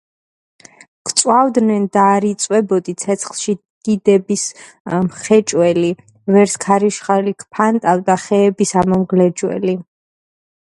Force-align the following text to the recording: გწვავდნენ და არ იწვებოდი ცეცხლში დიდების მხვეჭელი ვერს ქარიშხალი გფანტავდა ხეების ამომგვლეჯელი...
გწვავდნენ 1.09 1.83
და 1.97 2.05
არ 2.13 2.25
იწვებოდი 2.29 2.95
ცეცხლში 3.03 3.55
დიდების 3.89 4.47
მხვეჭელი 5.11 5.93
ვერს 6.39 6.59
ქარიშხალი 6.67 7.37
გფანტავდა 7.45 8.19
ხეების 8.27 8.77
ამომგვლეჯელი... 8.85 9.81